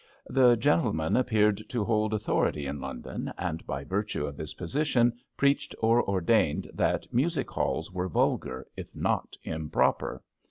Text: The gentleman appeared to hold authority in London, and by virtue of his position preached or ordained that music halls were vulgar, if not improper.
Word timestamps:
The 0.31 0.55
gentleman 0.55 1.15
appeared 1.15 1.61
to 1.69 1.83
hold 1.83 2.11
authority 2.11 2.65
in 2.65 2.79
London, 2.81 3.31
and 3.37 3.63
by 3.67 3.83
virtue 3.83 4.25
of 4.25 4.35
his 4.35 4.55
position 4.55 5.13
preached 5.37 5.75
or 5.77 6.01
ordained 6.03 6.71
that 6.73 7.13
music 7.13 7.51
halls 7.51 7.91
were 7.91 8.09
vulgar, 8.09 8.65
if 8.75 8.95
not 8.95 9.37
improper. 9.43 10.23